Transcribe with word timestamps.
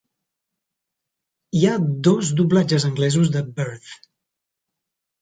Hi 1.59 1.61
ha 1.73 1.77
dos 2.09 2.33
doblatges 2.41 2.89
anglesos 2.91 3.33
de 3.39 3.47
"Birth". 3.57 4.05